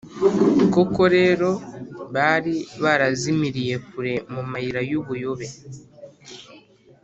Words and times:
Koko 0.73 1.01
rero, 1.15 1.49
bari 2.15 2.55
barazimiriye 2.83 3.75
kure 3.87 4.13
mu 4.33 4.41
mayira 4.51 4.81
y’ubuyobe, 4.89 5.47